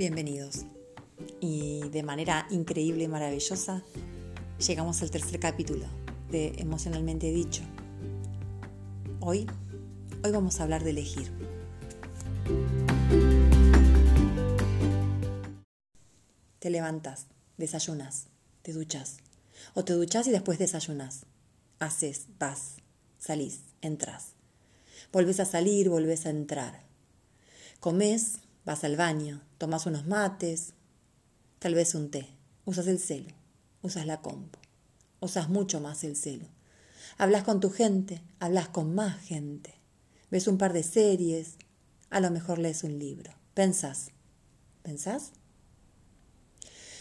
[0.00, 0.64] Bienvenidos.
[1.40, 3.82] Y de manera increíble y maravillosa,
[4.66, 5.84] llegamos al tercer capítulo
[6.30, 7.60] de Emocionalmente Dicho.
[9.20, 9.46] Hoy,
[10.24, 11.30] hoy vamos a hablar de elegir.
[16.60, 17.26] Te levantas,
[17.58, 18.28] desayunas,
[18.62, 19.18] te duchas.
[19.74, 21.26] O te duchas y después desayunas.
[21.78, 22.76] Haces, vas,
[23.18, 24.32] salís, entras.
[25.12, 26.84] Volves a salir, volves a entrar.
[27.80, 30.74] Comes, Vas al baño, tomas unos mates,
[31.58, 32.28] tal vez un té,
[32.64, 33.34] usas el celo,
[33.82, 34.58] usas la compu,
[35.20, 36.46] usas mucho más el celo.
[37.18, 39.74] Hablas con tu gente, hablas con más gente,
[40.30, 41.56] ves un par de series,
[42.10, 44.10] a lo mejor lees un libro, pensás,
[44.82, 45.32] ¿pensás?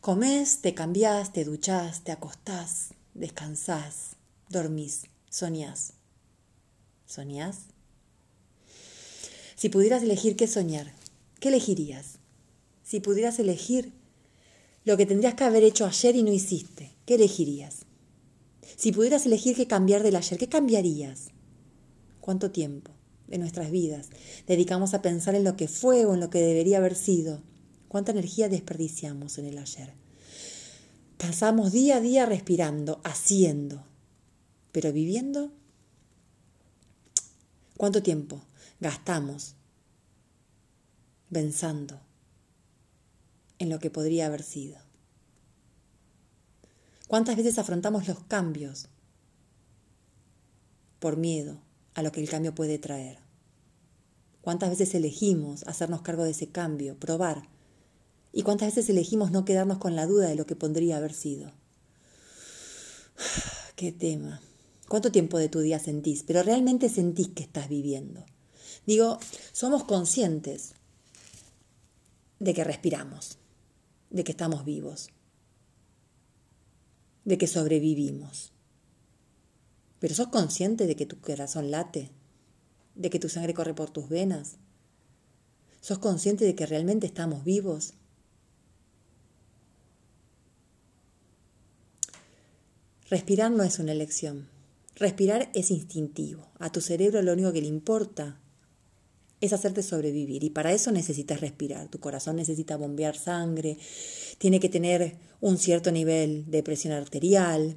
[0.00, 4.16] Comés, te cambiás, te duchás, te acostás, descansás,
[4.48, 5.92] dormís, soñás.
[7.06, 7.64] ¿Soñás?
[9.56, 10.92] Si pudieras elegir qué soñar,
[11.40, 12.18] ¿Qué elegirías?
[12.84, 13.92] Si pudieras elegir
[14.84, 17.86] lo que tendrías que haber hecho ayer y no hiciste, ¿qué elegirías?
[18.76, 21.28] Si pudieras elegir qué cambiar del ayer, ¿qué cambiarías?
[22.20, 22.92] ¿Cuánto tiempo
[23.26, 24.10] de nuestras vidas
[24.46, 27.42] dedicamos a pensar en lo que fue o en lo que debería haber sido?
[27.88, 29.94] ¿Cuánta energía desperdiciamos en el ayer?
[31.16, 33.84] Pasamos día a día respirando, haciendo,
[34.72, 35.52] pero viviendo.
[37.78, 38.42] ¿Cuánto tiempo
[38.78, 39.54] gastamos
[41.32, 42.00] pensando
[43.58, 44.78] en lo que podría haber sido.
[47.08, 48.88] ¿Cuántas veces afrontamos los cambios
[50.98, 51.60] por miedo
[51.94, 53.18] a lo que el cambio puede traer?
[54.42, 57.48] ¿Cuántas veces elegimos hacernos cargo de ese cambio, probar?
[58.32, 61.52] ¿Y cuántas veces elegimos no quedarnos con la duda de lo que podría haber sido?
[63.76, 64.40] Qué tema.
[64.88, 66.22] ¿Cuánto tiempo de tu día sentís?
[66.22, 68.24] Pero realmente sentís que estás viviendo.
[68.86, 69.18] Digo,
[69.52, 70.74] somos conscientes
[72.40, 73.38] de que respiramos,
[74.08, 75.10] de que estamos vivos,
[77.24, 78.52] de que sobrevivimos.
[80.00, 82.10] Pero sos consciente de que tu corazón late,
[82.94, 84.56] de que tu sangre corre por tus venas.
[85.82, 87.92] ¿Sos consciente de que realmente estamos vivos?
[93.10, 94.48] Respirar no es una elección.
[94.96, 96.48] Respirar es instintivo.
[96.58, 98.39] A tu cerebro lo único que le importa
[99.40, 101.88] es hacerte sobrevivir y para eso necesitas respirar.
[101.88, 103.78] Tu corazón necesita bombear sangre,
[104.38, 107.76] tiene que tener un cierto nivel de presión arterial.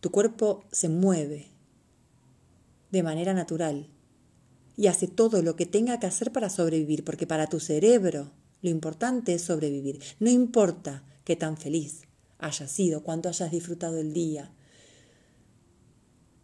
[0.00, 1.46] Tu cuerpo se mueve
[2.90, 3.88] de manera natural
[4.76, 8.30] y hace todo lo que tenga que hacer para sobrevivir, porque para tu cerebro
[8.62, 10.00] lo importante es sobrevivir.
[10.20, 12.02] No importa qué tan feliz
[12.38, 14.52] hayas sido, cuánto hayas disfrutado el día,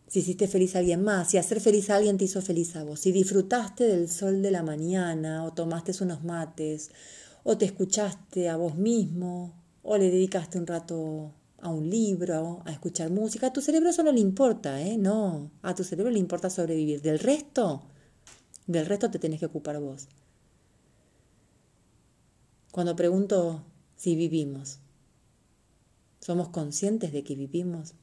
[0.06, 2.84] si hiciste feliz a alguien más, si hacer feliz a alguien te hizo feliz a
[2.84, 6.90] vos, si disfrutaste del sol de la mañana o tomaste unos mates
[7.42, 12.72] o te escuchaste a vos mismo o le dedicaste un rato a un libro, a
[12.72, 14.98] escuchar música, a tu cerebro eso no le importa, ¿eh?
[14.98, 17.00] No, a tu cerebro le importa sobrevivir.
[17.00, 17.82] Del resto,
[18.66, 20.08] del resto te tenés que ocupar vos.
[22.70, 23.64] Cuando pregunto
[23.96, 24.78] si vivimos,
[26.20, 27.94] ¿somos conscientes de que vivimos?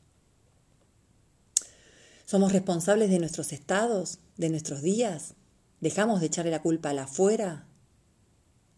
[2.32, 5.34] ¿Somos responsables de nuestros estados, de nuestros días?
[5.82, 7.68] ¿Dejamos de echarle la culpa a la afuera?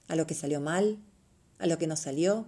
[0.07, 0.97] ¿A lo que salió mal?
[1.59, 2.47] ¿A lo que no salió?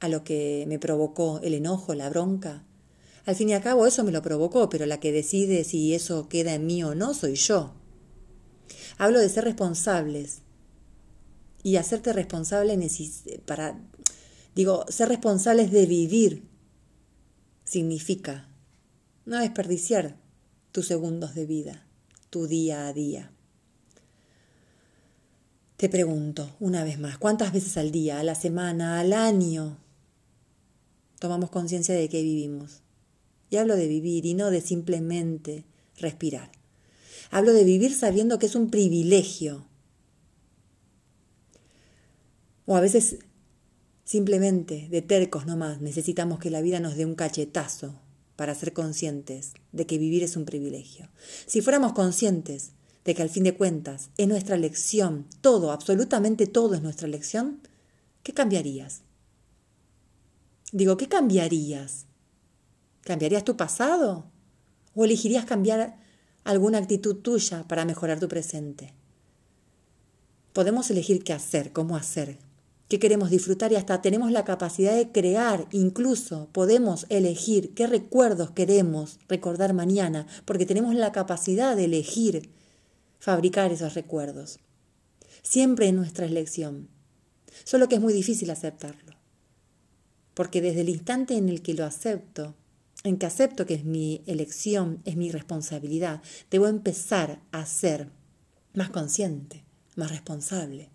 [0.00, 2.62] ¿A lo que me provocó el enojo, la bronca?
[3.24, 6.28] Al fin y al cabo eso me lo provocó, pero la que decide si eso
[6.28, 7.72] queda en mí o no soy yo.
[8.98, 10.42] Hablo de ser responsables
[11.62, 12.78] y hacerte responsable
[13.46, 13.80] para,
[14.54, 16.49] digo, ser responsables de vivir
[17.70, 18.48] significa
[19.26, 20.16] no desperdiciar
[20.72, 21.86] tus segundos de vida,
[22.28, 23.30] tu día a día.
[25.76, 29.78] Te pregunto una vez más, ¿cuántas veces al día, a la semana, al año
[31.20, 32.82] tomamos conciencia de que vivimos?
[33.50, 35.64] Y hablo de vivir y no de simplemente
[35.96, 36.50] respirar.
[37.30, 39.64] Hablo de vivir sabiendo que es un privilegio.
[42.66, 43.18] O a veces
[44.10, 47.94] Simplemente, de tercos nomás, necesitamos que la vida nos dé un cachetazo
[48.34, 51.08] para ser conscientes de que vivir es un privilegio.
[51.46, 52.72] Si fuéramos conscientes
[53.04, 57.60] de que al fin de cuentas es nuestra elección, todo, absolutamente todo es nuestra elección,
[58.24, 59.02] ¿qué cambiarías?
[60.72, 62.06] Digo, ¿qué cambiarías?
[63.02, 64.26] ¿Cambiarías tu pasado?
[64.96, 66.00] ¿O elegirías cambiar
[66.42, 68.92] alguna actitud tuya para mejorar tu presente?
[70.52, 72.49] Podemos elegir qué hacer, cómo hacer,
[72.90, 78.50] qué queremos disfrutar y hasta tenemos la capacidad de crear, incluso podemos elegir qué recuerdos
[78.50, 82.50] queremos recordar mañana, porque tenemos la capacidad de elegir
[83.20, 84.58] fabricar esos recuerdos.
[85.42, 86.88] Siempre es nuestra elección.
[87.62, 89.14] Solo que es muy difícil aceptarlo.
[90.34, 92.56] Porque desde el instante en el que lo acepto,
[93.04, 98.08] en que acepto que es mi elección, es mi responsabilidad, debo empezar a ser
[98.74, 99.62] más consciente,
[99.94, 100.90] más responsable.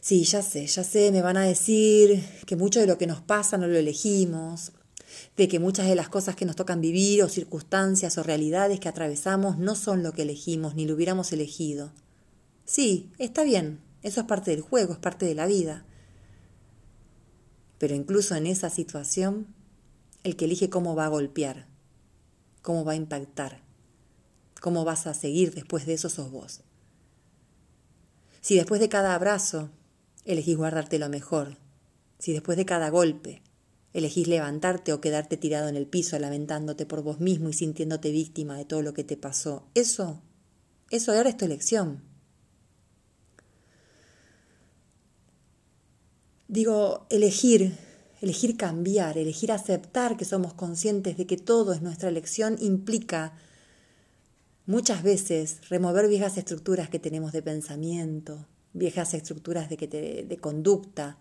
[0.00, 3.20] Sí, ya sé, ya sé, me van a decir que mucho de lo que nos
[3.20, 4.72] pasa no lo elegimos,
[5.36, 8.88] de que muchas de las cosas que nos tocan vivir o circunstancias o realidades que
[8.88, 11.92] atravesamos no son lo que elegimos ni lo hubiéramos elegido.
[12.64, 15.84] Sí, está bien, eso es parte del juego, es parte de la vida.
[17.78, 19.48] Pero incluso en esa situación,
[20.22, 21.66] el que elige cómo va a golpear,
[22.62, 23.60] cómo va a impactar,
[24.62, 26.62] cómo vas a seguir después de eso sos vos.
[28.40, 29.70] Si después de cada abrazo
[30.24, 31.58] elegís guardarte lo mejor,
[32.18, 33.42] si después de cada golpe
[33.92, 38.56] elegís levantarte o quedarte tirado en el piso lamentándote por vos mismo y sintiéndote víctima
[38.56, 40.22] de todo lo que te pasó, eso,
[40.90, 42.02] eso ahora es tu elección.
[46.46, 47.76] Digo, elegir,
[48.20, 53.34] elegir cambiar, elegir aceptar que somos conscientes de que todo es nuestra elección implica
[54.66, 61.18] muchas veces remover viejas estructuras que tenemos de pensamiento, viejas estructuras de, que de conducta.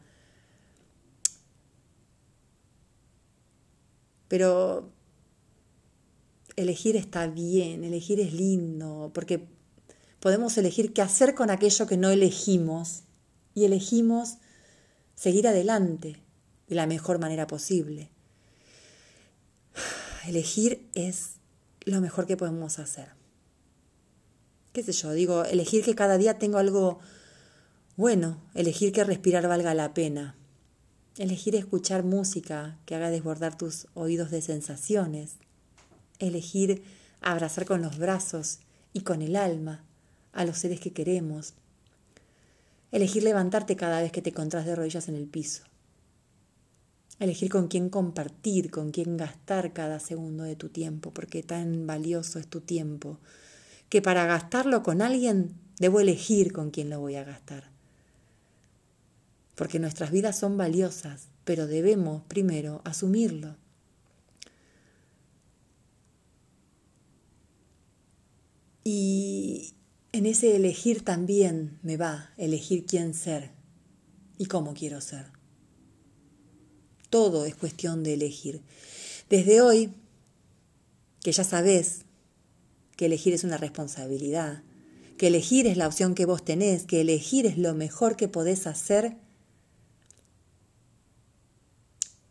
[4.28, 4.92] Pero
[6.56, 9.48] elegir está bien, elegir es lindo, porque
[10.19, 13.04] podemos elegir qué hacer con aquello que no elegimos
[13.56, 14.38] y elegimos
[15.16, 16.22] seguir adelante
[16.68, 18.10] de la mejor manera posible.
[20.28, 21.36] Elegir es
[21.86, 23.10] lo mejor que podemos hacer.
[24.74, 25.12] ¿Qué sé yo?
[25.13, 27.00] Digo, elegir que cada día tengo algo
[28.00, 30.38] bueno, elegir que respirar valga la pena.
[31.18, 35.34] Elegir escuchar música que haga desbordar tus oídos de sensaciones.
[36.18, 36.81] Elegir
[37.19, 38.60] abrazar con los brazos
[38.94, 39.84] y con el alma
[40.31, 41.56] a los seres que queremos.
[42.94, 45.63] Elegir levantarte cada vez que te encontrás de rodillas en el piso.
[47.19, 52.40] Elegir con quién compartir, con quién gastar cada segundo de tu tiempo, porque tan valioso
[52.40, 53.19] es tu tiempo,
[53.90, 57.78] que para gastarlo con alguien debo elegir con quién lo voy a gastar
[59.59, 63.57] porque nuestras vidas son valiosas, pero debemos primero asumirlo.
[68.85, 69.73] Y
[70.13, 73.51] en ese elegir también me va elegir quién ser
[74.38, 75.25] y cómo quiero ser.
[77.09, 78.62] Todo es cuestión de elegir.
[79.29, 79.91] Desde hoy,
[81.21, 82.05] que ya sabes
[82.95, 84.63] que elegir es una responsabilidad,
[85.17, 88.65] que elegir es la opción que vos tenés, que elegir es lo mejor que podés
[88.65, 89.17] hacer,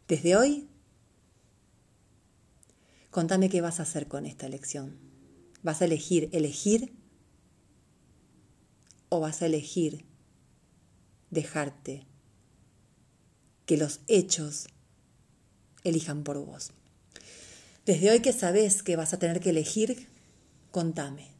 [0.08, 0.66] Desde hoy,
[3.10, 4.96] contame qué vas a hacer con esta elección.
[5.62, 6.94] ¿Vas a elegir elegir
[9.10, 10.06] o vas a elegir
[11.30, 12.06] dejarte
[13.66, 14.68] que los hechos
[15.84, 16.70] elijan por vos?
[17.84, 20.08] Desde hoy que sabes que vas a tener que elegir,
[20.70, 21.32] contame.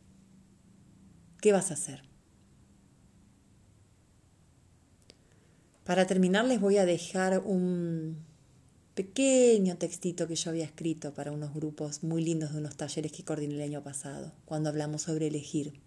[1.40, 2.02] ¿Qué vas a hacer?
[5.84, 8.27] Para terminar les voy a dejar un
[8.98, 13.22] pequeño textito que yo había escrito para unos grupos muy lindos de unos talleres que
[13.22, 15.80] coordiné el año pasado, cuando hablamos sobre elegir.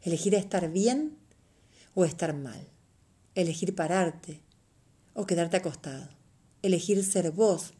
[0.00, 1.18] Elegir estar bien
[1.94, 2.70] o estar mal.
[3.34, 4.40] Elegir pararte
[5.12, 6.08] o quedarte acostado.
[6.62, 7.74] Elegir ser vos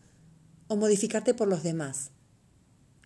[0.68, 2.10] o modificarte por los demás.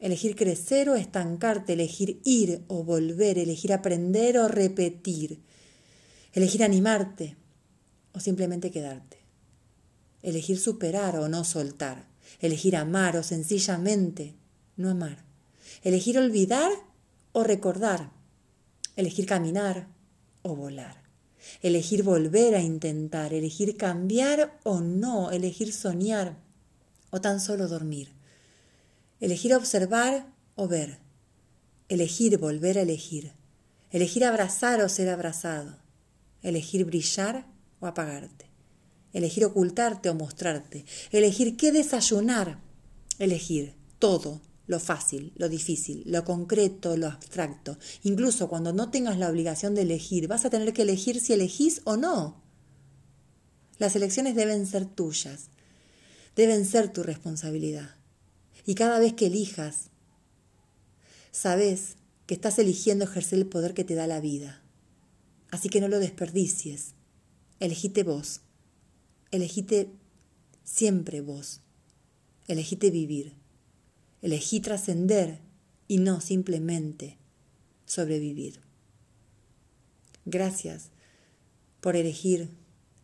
[0.00, 5.38] Elegir crecer o estancarte, elegir ir o volver, elegir aprender o repetir,
[6.32, 7.36] elegir animarte
[8.12, 9.19] o simplemente quedarte
[10.22, 12.06] elegir superar o no soltar,
[12.40, 14.34] elegir amar o sencillamente
[14.76, 15.24] no amar,
[15.82, 16.70] elegir olvidar
[17.32, 18.12] o recordar,
[18.96, 19.88] elegir caminar
[20.42, 21.02] o volar,
[21.62, 26.36] elegir volver a intentar, elegir cambiar o no, elegir soñar
[27.10, 28.12] o tan solo dormir,
[29.20, 30.98] elegir observar o ver,
[31.88, 33.32] elegir volver a elegir,
[33.90, 35.76] elegir abrazar o ser abrazado,
[36.42, 37.46] elegir brillar
[37.80, 38.49] o apagarte
[39.12, 42.60] elegir ocultarte o mostrarte, elegir qué desayunar,
[43.18, 44.40] elegir todo,
[44.70, 47.76] lo fácil, lo difícil, lo concreto, lo abstracto.
[48.04, 51.80] Incluso cuando no tengas la obligación de elegir, vas a tener que elegir si elegís
[51.84, 52.40] o no.
[53.78, 55.48] Las elecciones deben ser tuyas,
[56.36, 57.96] deben ser tu responsabilidad.
[58.64, 59.90] Y cada vez que elijas,
[61.32, 64.62] sabes que estás eligiendo ejercer el poder que te da la vida.
[65.50, 66.94] Así que no lo desperdicies.
[67.58, 68.42] Elegite vos.
[69.30, 69.90] Elegite
[70.64, 71.60] siempre vos.
[72.48, 73.34] Elegite vivir.
[74.22, 75.40] Elegí trascender
[75.88, 77.18] y no simplemente
[77.86, 78.60] sobrevivir.
[80.24, 80.90] Gracias
[81.80, 82.50] por elegir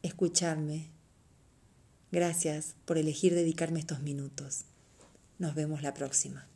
[0.03, 0.91] escucharme.
[2.13, 4.65] Gracias por elegir dedicarme estos minutos.
[5.39, 6.49] Nos vemos la próxima.